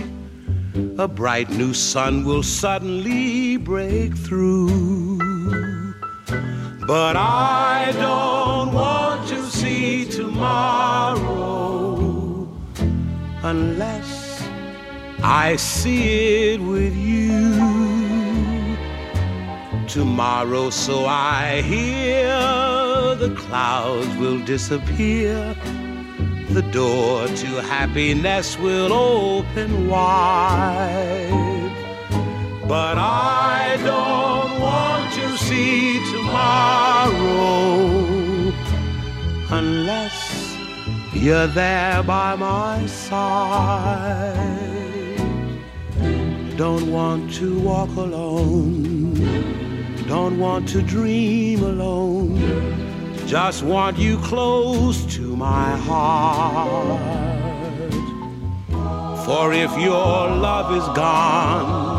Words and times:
A 0.99 1.09
bright 1.09 1.49
new 1.49 1.73
sun 1.73 2.27
will 2.27 2.43
suddenly 2.43 3.57
break 3.57 4.15
through. 4.15 5.28
But 6.89 7.17
I 7.17 7.93
don't 7.93 8.73
want 8.73 9.29
to 9.29 9.45
see 9.51 10.07
tomorrow 10.07 11.29
unless 13.43 14.43
I 15.23 15.57
see 15.57 16.55
it 16.55 16.63
with 16.63 16.97
you. 16.97 17.53
Tomorrow, 19.87 20.71
so 20.71 21.05
I 21.05 21.61
hear 21.61 22.33
the 23.17 23.35
clouds 23.37 24.17
will 24.17 24.41
disappear. 24.47 25.55
The 26.49 26.63
door 26.73 27.27
to 27.27 27.61
happiness 27.61 28.59
will 28.59 28.95
open 28.95 29.89
wide. 29.89 31.29
But 32.67 32.97
I 32.97 33.77
don't 33.85 34.28
see 35.49 35.99
tomorrow 36.13 37.17
unless 39.51 40.19
you're 41.15 41.47
there 41.47 42.03
by 42.03 42.37
my 42.37 42.85
side. 42.85 44.37
Don't 46.57 46.93
want 46.93 47.33
to 47.41 47.59
walk 47.61 47.89
alone, 47.97 49.15
don't 50.07 50.39
want 50.39 50.69
to 50.69 50.83
dream 50.83 51.63
alone. 51.63 52.37
Just 53.27 53.63
want 53.63 53.97
you 53.99 54.19
close 54.19 54.99
to 55.17 55.35
my 55.35 55.71
heart. 55.89 57.01
For 59.25 59.53
if 59.55 59.73
your 59.79 60.13
love 60.47 60.69
is 60.77 60.87
gone, 60.97 61.98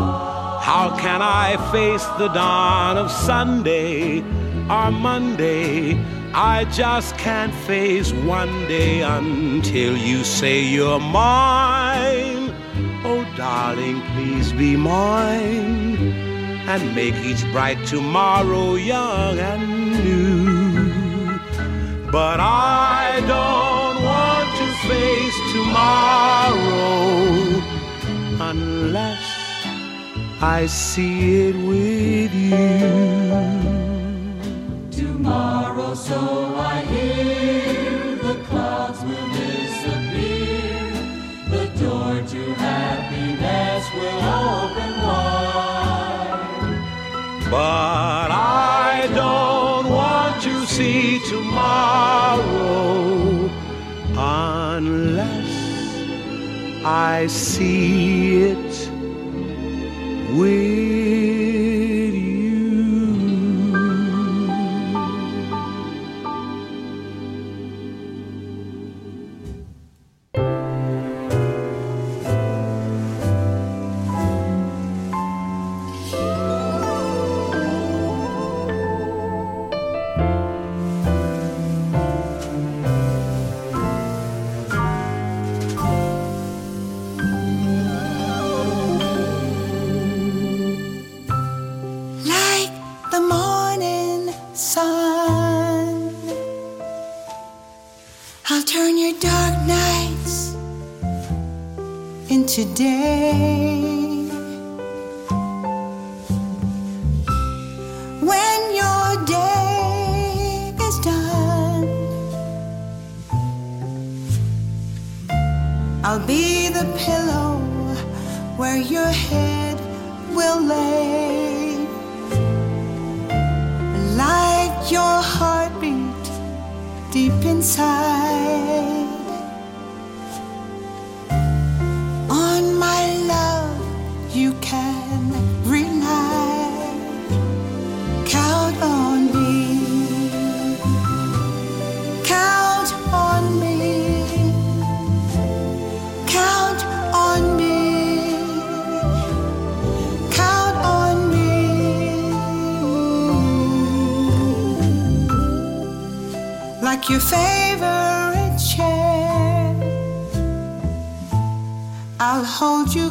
how 0.70 0.96
can 0.96 1.20
I 1.20 1.58
face 1.72 2.06
the 2.20 2.28
dawn 2.28 2.96
of 2.96 3.10
Sunday 3.10 4.20
or 4.70 4.92
Monday? 4.92 5.98
I 6.32 6.66
just 6.66 7.18
can't 7.18 7.56
face 7.72 8.12
one 8.12 8.56
day 8.68 9.02
until 9.02 9.98
you 9.98 10.24
say 10.24 10.62
you're 10.62 11.00
mine. 11.00 12.54
Oh, 13.04 13.26
darling, 13.36 14.00
please 14.14 14.54
be 14.54 14.76
mine 14.76 15.98
and 16.72 16.94
make 16.94 17.16
each 17.16 17.44
bright 17.52 17.84
tomorrow 17.88 18.76
young 18.76 19.40
and 19.40 19.64
new. 20.04 21.40
But 22.12 22.40
I 22.40 23.22
don't 23.36 23.98
want 24.12 24.50
to 24.62 24.68
face 24.88 25.38
tomorrow 25.52 25.89
I 30.42 30.68
see 30.68 31.50
it 31.50 31.56
with 31.56 32.34
you. 32.34 32.56
Tomorrow, 34.90 35.96
so 35.96 36.56
I 36.56 36.80
hear 36.84 38.16
the 38.16 38.36
clouds 38.46 39.04
will 39.04 39.30
disappear. 39.34 40.94
The 41.50 41.66
door 41.78 42.22
to 42.26 42.54
happiness 42.54 43.86
will 43.94 44.22
open 44.40 44.92
wide. 45.04 46.40
But 47.52 48.32
I 48.32 49.10
don't 49.14 49.90
want 49.92 50.42
to 50.44 50.66
see 50.66 51.20
tomorrow 51.28 52.40
unless 54.16 55.52
I 56.86 57.28
see 57.28 58.44
it 58.44 58.69
with 60.32 60.79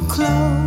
close. 0.08 0.57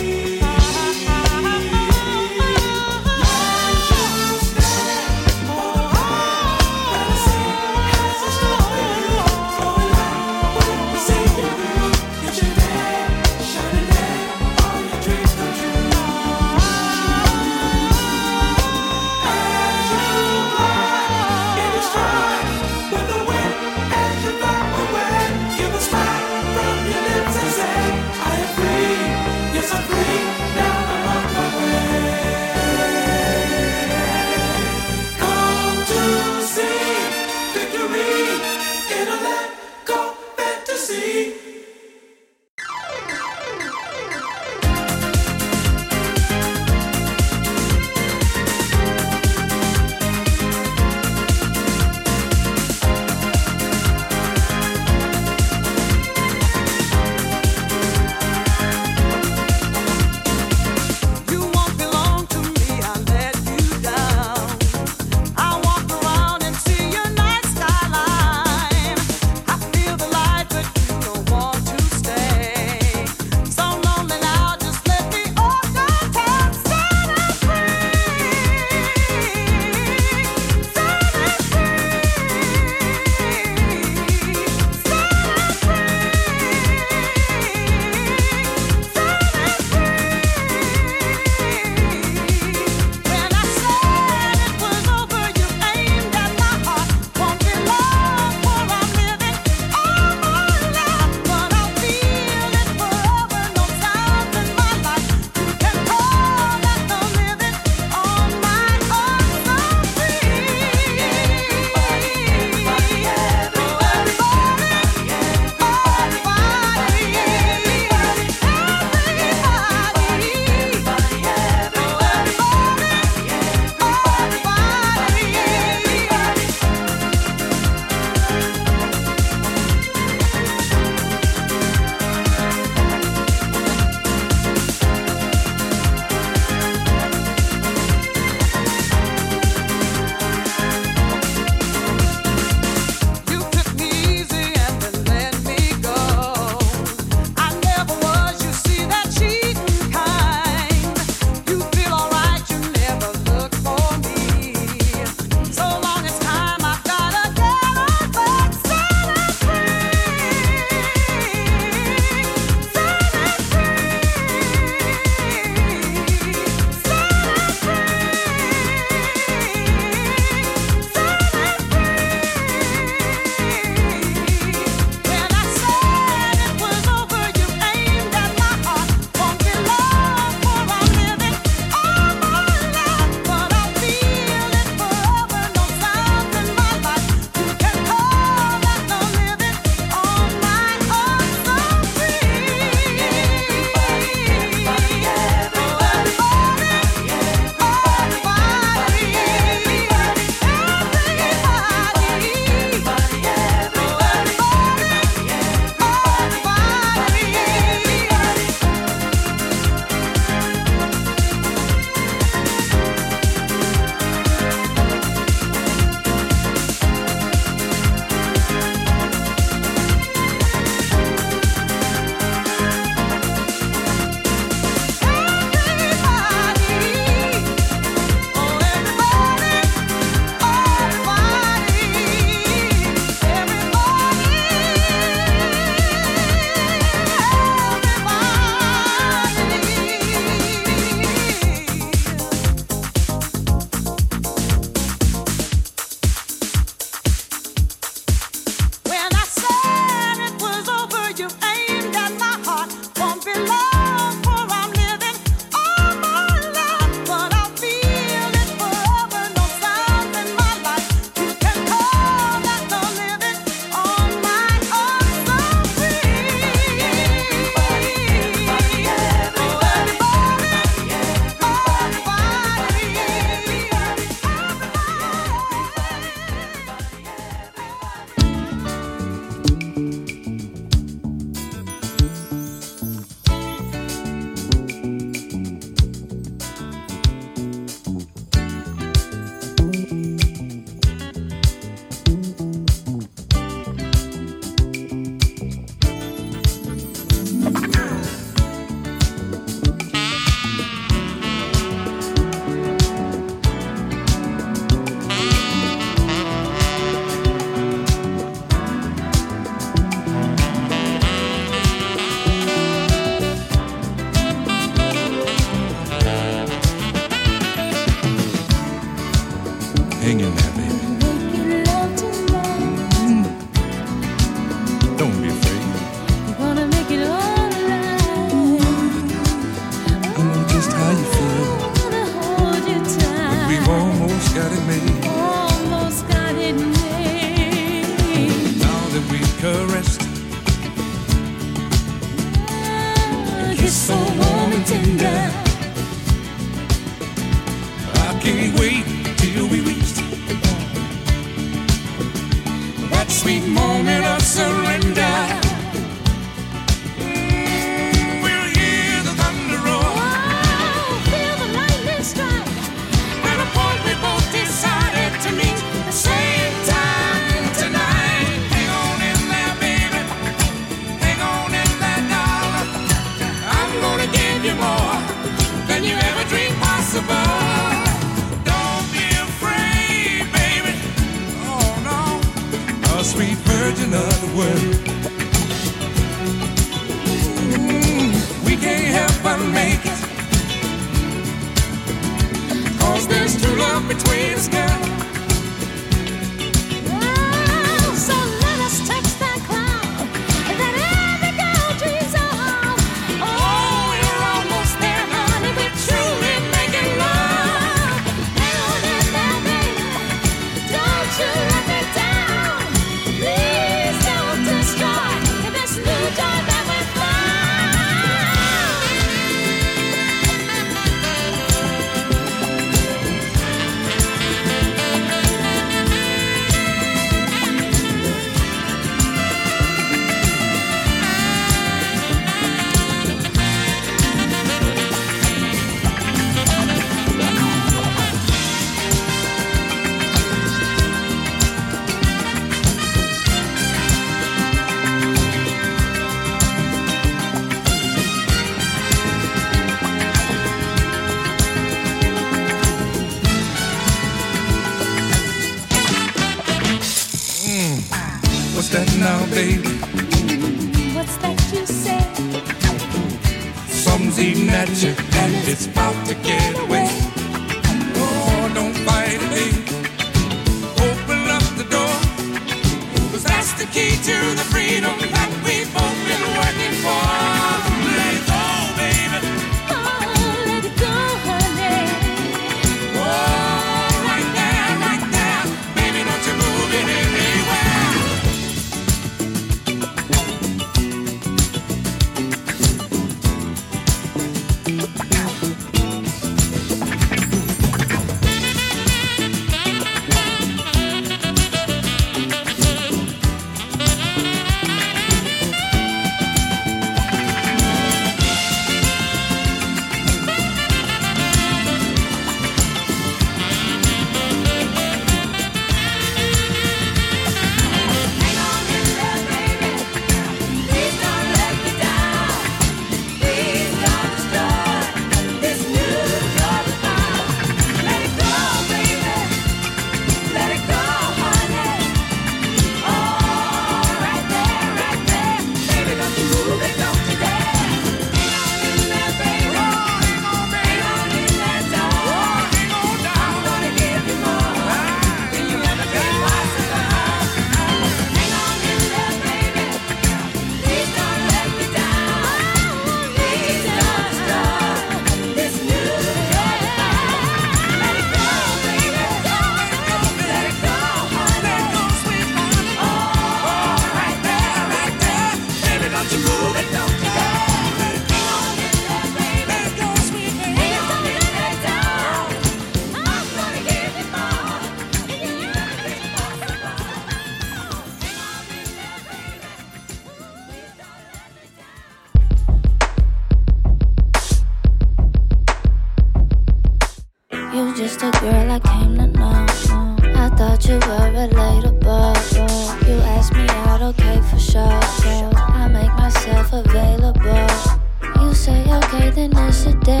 Say 599.13 599.27
okay, 599.27 600.00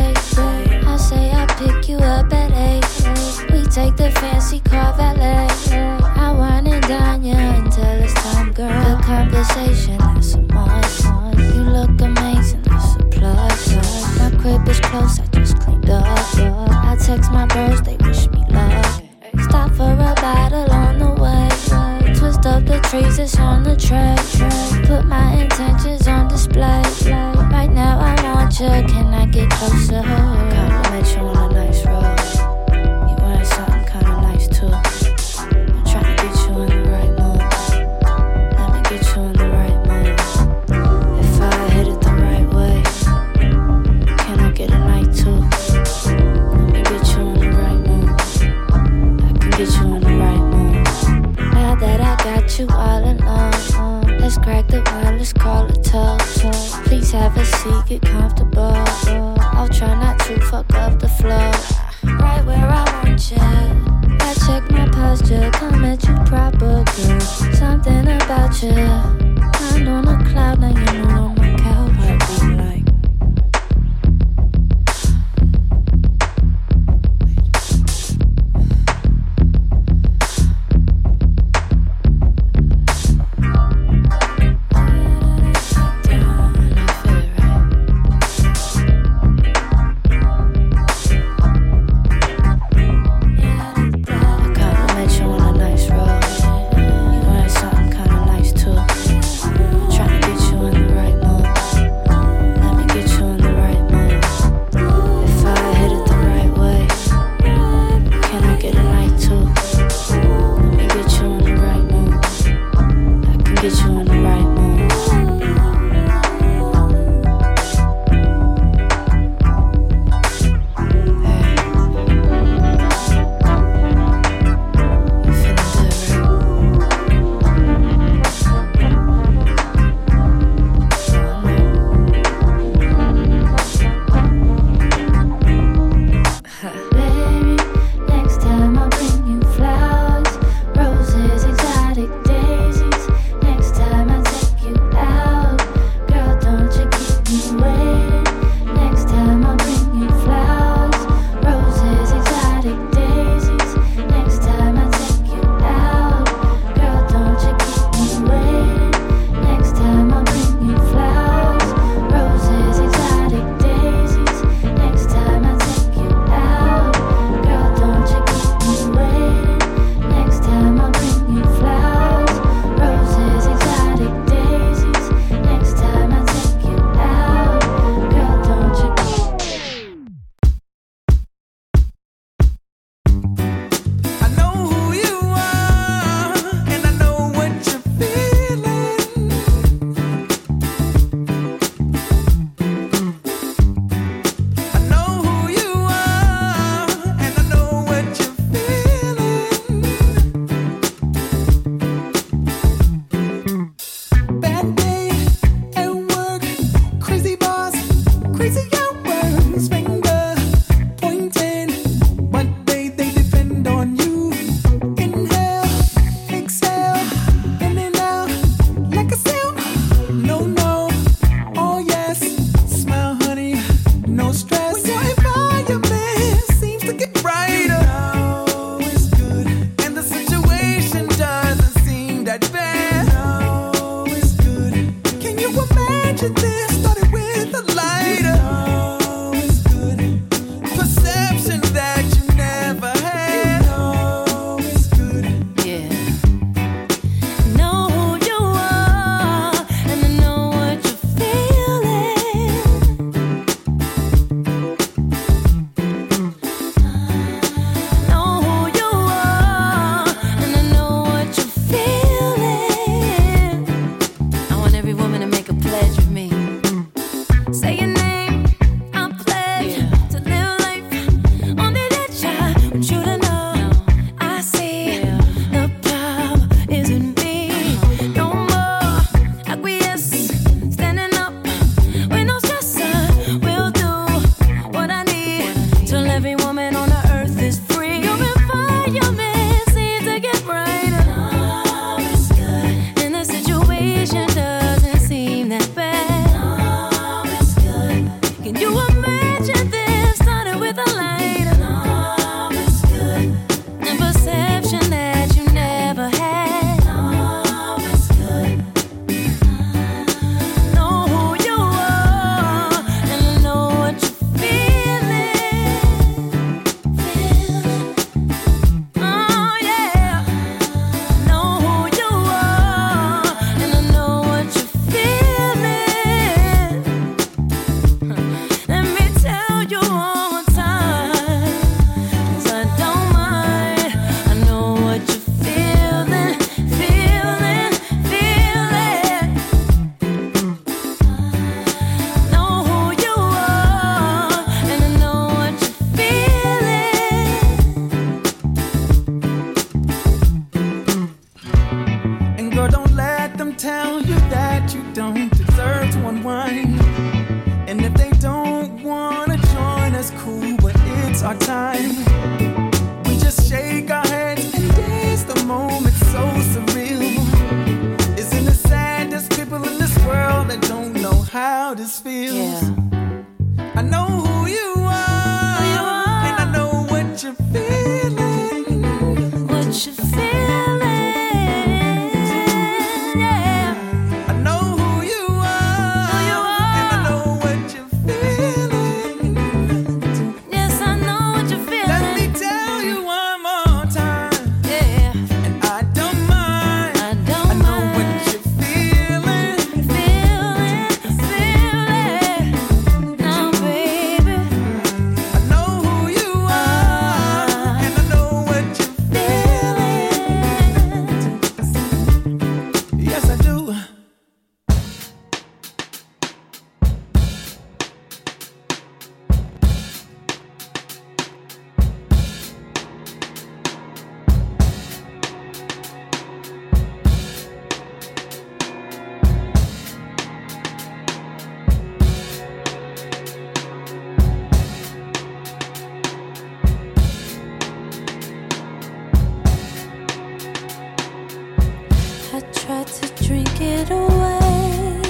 it 443.81 443.89
away. 443.89 445.01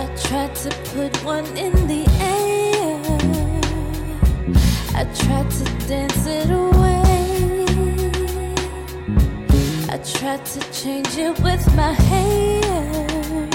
I 0.00 0.04
tried 0.26 0.54
to 0.64 0.70
put 0.92 1.12
one 1.24 1.46
in 1.56 1.72
the 1.92 2.04
air. 2.20 3.00
I 5.00 5.04
tried 5.22 5.50
to 5.58 5.64
dance 5.88 6.26
it 6.26 6.50
away. 6.50 7.64
I 9.94 9.96
tried 10.18 10.44
to 10.54 10.60
change 10.80 11.16
it 11.18 11.34
with 11.40 11.64
my 11.74 11.92
hair. 12.10 13.48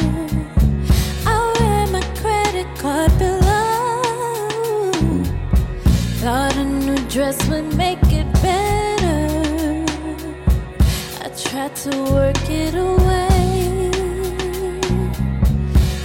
I 1.34 1.36
wear 1.60 1.88
my 1.96 2.04
credit 2.22 2.68
card 2.82 3.12
below. 3.18 4.02
Thought 6.22 6.56
a 6.58 6.66
new 6.66 7.00
dress 7.08 7.38
would 7.50 7.70
make 7.76 8.04
it 8.22 8.30
better. 8.42 9.20
I 11.26 11.30
tried 11.44 11.76
to 11.84 11.92
work 12.14 12.39
it 12.50 12.76
away, 12.76 13.92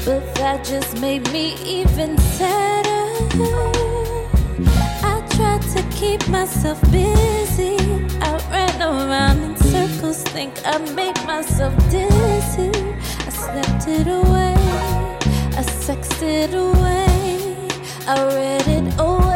but 0.04 0.34
that 0.36 0.64
just 0.64 1.00
made 1.00 1.30
me 1.32 1.54
even 1.64 2.18
sadder. 2.18 3.04
I 5.02 5.20
tried 5.36 5.62
to 5.74 5.82
keep 5.90 6.26
myself 6.28 6.80
busy. 6.90 7.76
I 8.20 8.36
ran 8.50 8.82
around 8.82 9.42
in 9.42 9.56
circles, 9.56 10.22
think 10.22 10.52
I 10.64 10.78
made 10.94 11.16
myself 11.26 11.74
dizzy. 11.90 12.72
I 13.26 13.30
slept 13.30 13.88
it 13.88 14.06
away, 14.06 14.54
I 15.56 15.62
sexed 15.62 16.22
it 16.22 16.54
away, 16.54 17.68
I 18.06 18.24
read 18.36 18.68
it. 18.68 18.84
Away, 18.98 19.33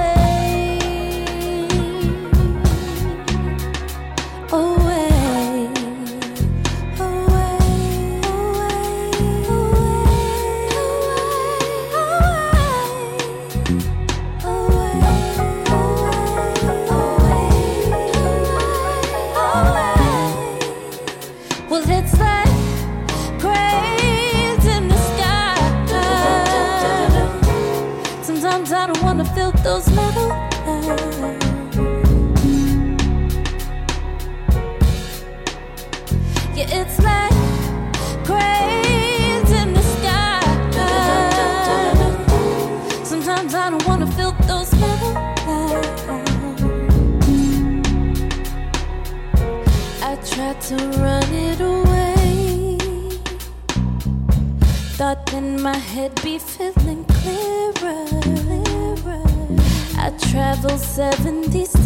Traveled 60.60 60.80
70 60.80 61.64
states. 61.66 61.78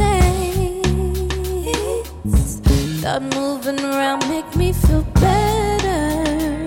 Thought 3.03 3.23
moving 3.35 3.79
around 3.85 4.27
make 4.31 4.57
me 4.57 4.73
feel 4.73 5.03
better. 5.21 6.65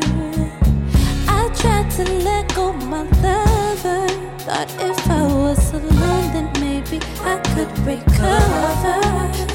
I 1.27 1.49
tried 1.55 1.89
to 1.97 2.03
let 2.23 2.53
go 2.53 2.73
my 2.73 3.01
lover. 3.23 4.07
Thought 4.37 4.69
if 4.79 5.09
I 5.09 5.23
was 5.23 5.73
alone, 5.73 6.31
then 6.33 6.51
maybe 6.59 6.99
I 7.23 7.39
could 7.55 7.71
recover. 7.79 9.01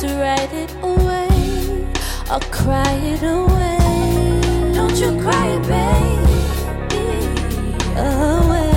To 0.00 0.08
write 0.18 0.52
it 0.52 0.74
away 0.82 1.86
or 2.32 2.40
cry 2.50 2.94
it 3.12 3.22
away. 3.22 3.78
Don't 4.74 4.96
you 4.98 5.22
cry, 5.22 5.56
baby. 5.68 6.18
Away. 7.96 8.69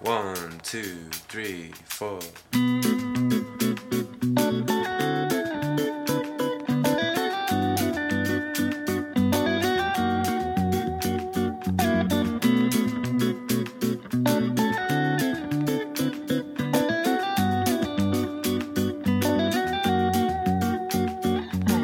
One, 0.00 0.60
two, 0.62 1.08
three, 1.28 1.72
four. 1.84 2.20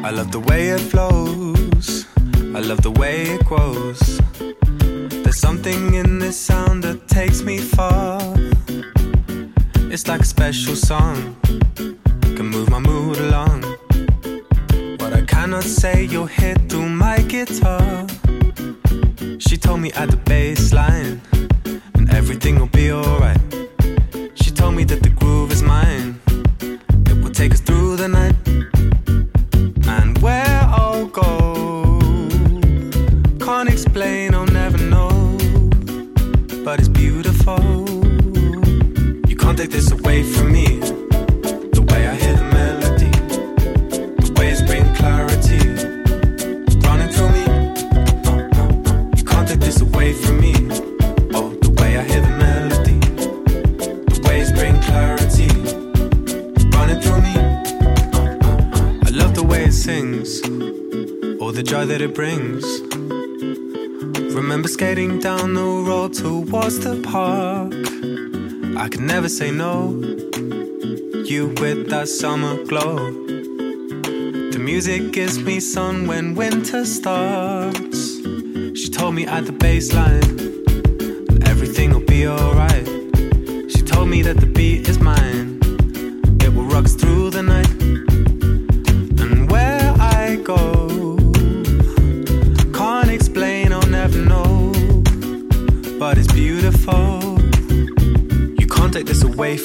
I 0.05 0.11
love 0.11 0.31
the 0.31 0.39
way 0.47 0.69
it 0.69 0.79
flows. 0.79 2.05
I 2.55 2.59
love 2.59 2.83
the 2.83 2.91
way 2.91 3.23
it 3.23 3.43
grows. 3.45 3.72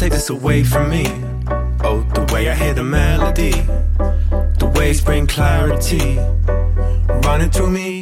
take 0.00 0.12
this 0.12 0.30
away 0.30 0.64
from 0.64 0.88
me. 0.88 1.04
Oh, 1.84 2.00
the 2.14 2.26
way 2.32 2.48
I 2.48 2.54
hear 2.54 2.72
the 2.72 2.82
melody, 2.82 3.50
the 3.50 4.72
waves 4.74 5.02
bring 5.02 5.26
clarity 5.26 6.16
running 7.26 7.50
through 7.50 7.68
me. 7.68 7.99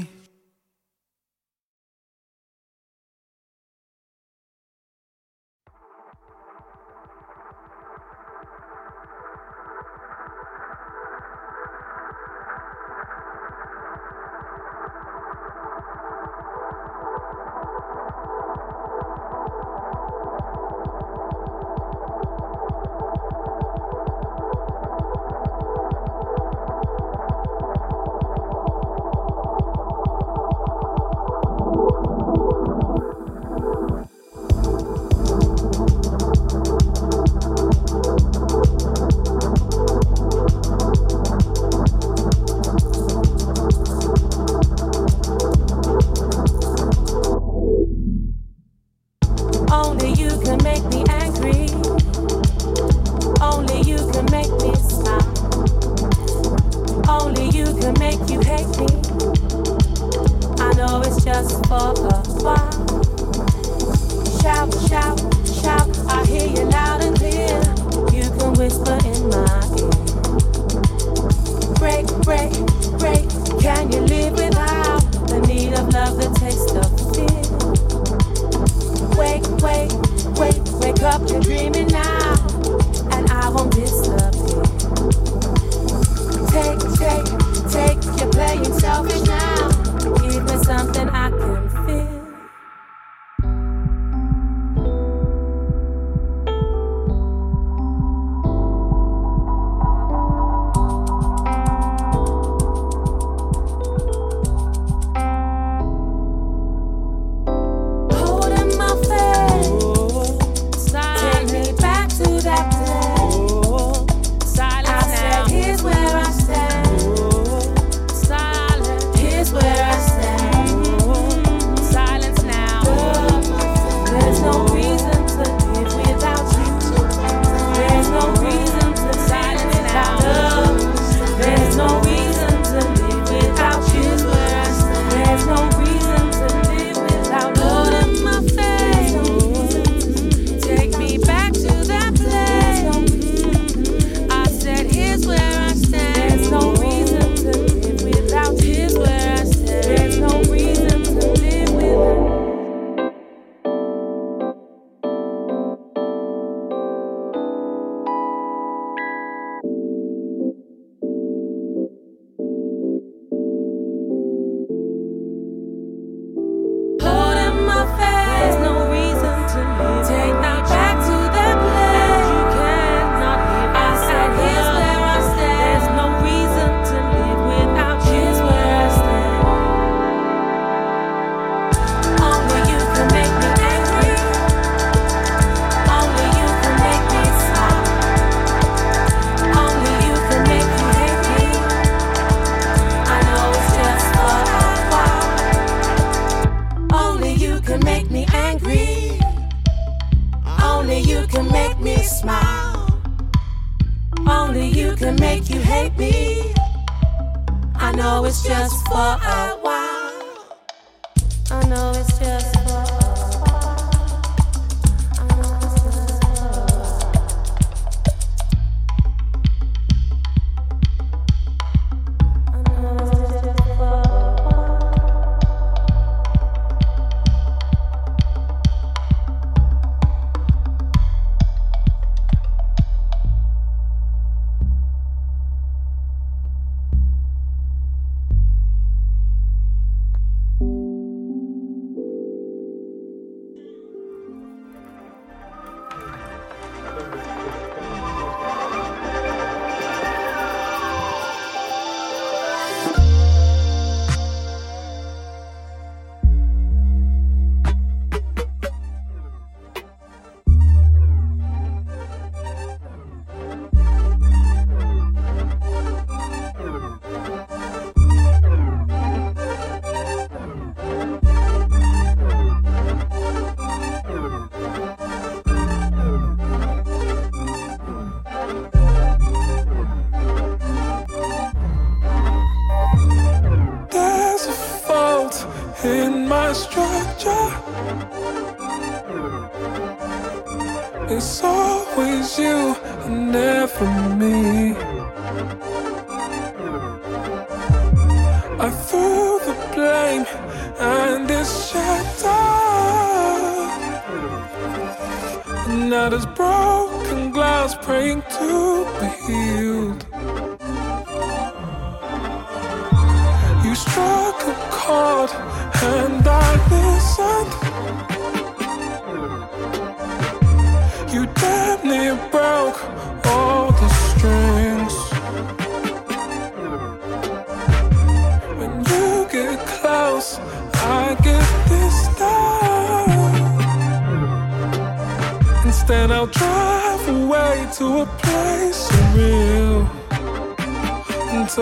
not 306.11 306.38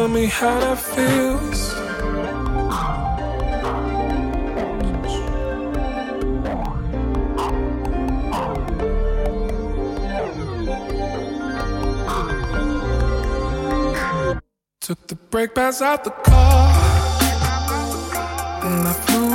tell 0.06 0.14
me 0.14 0.26
how 0.26 0.60
that 0.60 0.78
feels. 0.78 1.74
Took 14.80 15.06
the 15.08 15.16
brake 15.30 15.54
pads 15.56 15.82
out 15.82 16.04
the 16.04 16.10
car, 16.10 16.68
and 18.62 18.86
I 18.86 18.92
flew 18.92 19.25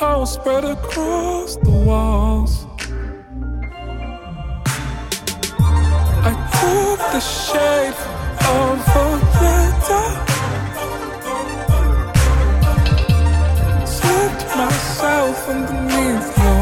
house 0.00 0.32
spread 0.32 0.64
across 0.64 1.56
the 1.56 1.70
walls. 1.70 2.64
I 6.30 6.32
took 6.58 7.00
the 7.12 7.20
shape 7.20 8.00
of 8.62 8.78
a 8.96 9.08
letter, 9.44 10.06
slipped 13.84 14.44
myself 14.56 15.48
underneath 15.50 16.38
your. 16.38 16.59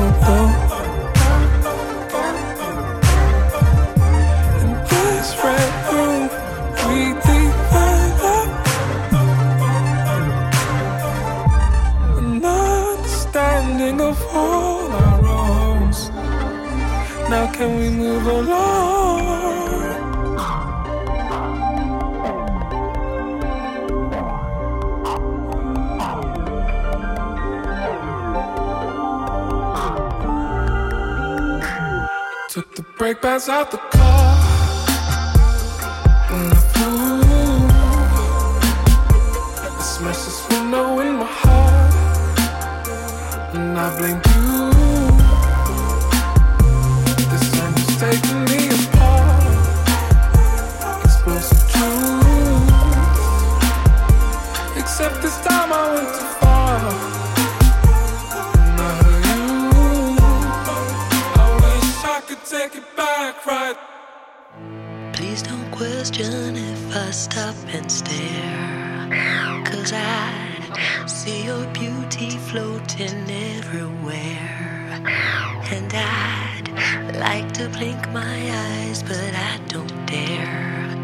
Now 17.31 17.53
can 17.53 17.77
we 17.79 17.91
move 17.91 18.27
along? 18.27 19.59
Took 32.49 32.75
the 32.77 32.83
brake 32.97 33.21
pads 33.21 33.51
out 33.51 33.71
the 33.73 33.77
blink 77.79 78.11
my 78.11 78.41
eyes, 78.51 79.05
but 79.05 79.35
I 79.35 79.61
don't 79.69 80.07
dare. 80.07 80.97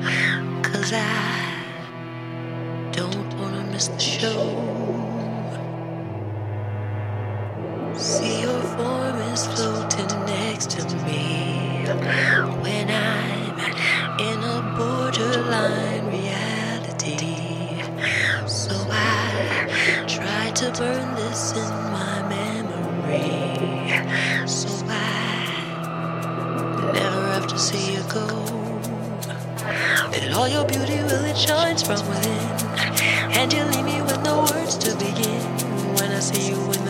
Cause 0.64 0.92
I 0.92 1.54
don't 2.90 3.32
wanna 3.38 3.62
miss 3.70 3.86
the 3.86 4.00
show. 4.00 4.42
See 7.96 8.40
your 8.42 8.60
form 8.74 9.16
is 9.32 9.46
floating 9.46 10.12
next 10.26 10.70
to 10.70 10.82
me 11.06 11.86
when 12.64 12.86
I'm 12.90 13.56
in 14.28 14.38
a 14.42 14.58
borderline 14.76 16.06
reality. 16.18 17.18
So 18.48 18.74
I 18.90 20.06
try 20.08 20.50
to 20.50 20.72
burn 20.72 21.14
this 21.14 21.52
in. 21.52 21.83
All 30.44 30.50
your 30.50 30.66
beauty 30.66 30.96
will 30.96 31.24
it 31.24 31.38
shines 31.38 31.82
from 31.82 32.06
within. 32.06 32.38
And 33.32 33.50
you 33.50 33.64
leave 33.64 33.86
me 33.86 34.02
with 34.02 34.22
no 34.22 34.40
words 34.40 34.76
to 34.76 34.94
begin. 34.96 35.40
When 35.96 36.12
I 36.12 36.20
see 36.20 36.50
you 36.50 36.60
in 36.72 36.83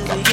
easily. 0.00 0.29